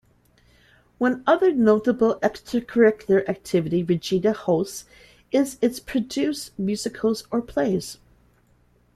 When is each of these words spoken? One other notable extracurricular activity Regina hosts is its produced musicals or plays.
One 0.97 1.21
other 1.27 1.51
notable 1.53 2.15
extracurricular 2.21 3.29
activity 3.29 3.83
Regina 3.83 4.33
hosts 4.33 4.85
is 5.31 5.59
its 5.61 5.79
produced 5.79 6.57
musicals 6.57 7.27
or 7.29 7.39
plays. 7.43 7.99